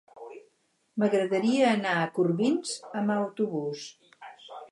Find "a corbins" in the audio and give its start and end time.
1.99-2.73